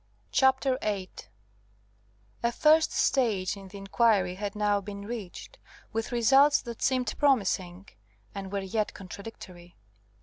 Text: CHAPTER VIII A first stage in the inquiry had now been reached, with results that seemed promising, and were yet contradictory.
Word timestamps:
CHAPTER 0.31 0.79
VIII 0.81 1.11
A 2.41 2.51
first 2.51 2.91
stage 2.91 3.55
in 3.55 3.67
the 3.67 3.77
inquiry 3.77 4.33
had 4.33 4.55
now 4.55 4.81
been 4.81 5.05
reached, 5.05 5.59
with 5.93 6.11
results 6.11 6.59
that 6.63 6.81
seemed 6.81 7.13
promising, 7.19 7.87
and 8.33 8.51
were 8.51 8.61
yet 8.61 8.95
contradictory. 8.95 9.75